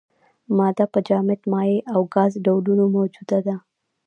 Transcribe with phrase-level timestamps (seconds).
[0.57, 3.55] ماده په جامد، مایع او ګاز ډولونو موجوده ده.